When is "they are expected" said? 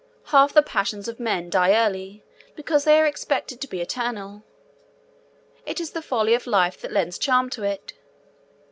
2.85-3.61